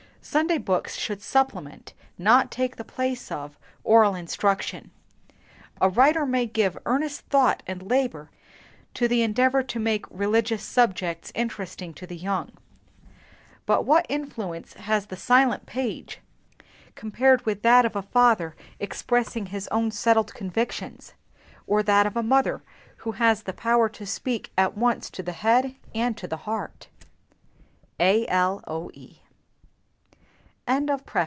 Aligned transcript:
Sunday 0.23 0.59
books 0.59 0.95
should 0.97 1.19
supplement, 1.19 1.93
not 2.15 2.51
take 2.51 2.75
the 2.75 2.83
place 2.83 3.31
of, 3.31 3.57
oral 3.83 4.13
instruction. 4.13 4.91
A 5.81 5.89
writer 5.89 6.27
may 6.27 6.45
give 6.45 6.77
earnest 6.85 7.21
thought 7.21 7.63
and 7.65 7.89
labor 7.89 8.29
to 8.93 9.07
the 9.07 9.23
endeavor 9.23 9.63
to 9.63 9.79
make 9.79 10.05
religious 10.11 10.61
subjects 10.63 11.31
interesting 11.33 11.91
to 11.95 12.05
the 12.05 12.15
young; 12.15 12.51
but 13.65 13.83
what 13.83 14.05
influence 14.09 14.73
has 14.75 15.07
the 15.07 15.17
silent 15.17 15.65
page 15.65 16.19
compared 16.93 17.43
with 17.47 17.63
that 17.63 17.83
of 17.83 17.95
a 17.95 18.03
father 18.03 18.55
expressing 18.79 19.47
his 19.47 19.67
own 19.69 19.89
settled 19.89 20.35
convictions, 20.35 21.15
or 21.65 21.81
that 21.81 22.05
of 22.05 22.15
a 22.15 22.21
mother 22.23 22.61
who 22.97 23.13
has 23.13 23.41
the 23.43 23.53
power 23.53 23.89
to 23.89 24.05
speak 24.05 24.51
at 24.55 24.77
once 24.77 25.09
to 25.09 25.23
the 25.23 25.33
head 25.41 25.75
and 25.95 26.15
the 26.15 26.37
heart? 26.37 26.89
A. 27.99 28.27
L. 28.27 28.63
O. 28.67 28.91
E. 28.93 29.17